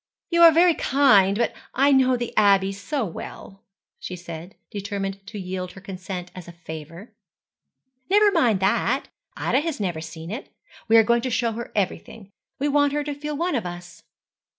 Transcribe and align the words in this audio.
'You 0.31 0.41
are 0.41 0.51
very 0.51 0.73
kind, 0.73 1.37
but 1.37 1.53
I 1.75 1.91
know 1.91 2.17
the 2.17 2.35
Abbey 2.35 2.71
so 2.71 3.05
well,' 3.05 3.61
she 3.99 4.15
said, 4.15 4.55
determined 4.71 5.23
to 5.27 5.37
yield 5.37 5.73
her 5.73 5.79
consent 5.79 6.31
as 6.33 6.47
a 6.47 6.51
favour. 6.53 7.11
'Never 8.09 8.31
mind 8.31 8.61
that. 8.61 9.09
Ida 9.37 9.59
has 9.59 9.79
never 9.79 10.01
seen 10.01 10.31
it. 10.31 10.49
We 10.87 10.97
are 10.97 11.03
going 11.03 11.21
to 11.21 11.29
show 11.29 11.51
her 11.51 11.71
everything. 11.75 12.31
We 12.57 12.67
want 12.67 12.93
her 12.93 13.03
to 13.03 13.13
feel 13.13 13.37
one 13.37 13.53
of 13.53 13.67
us.' 13.67 14.01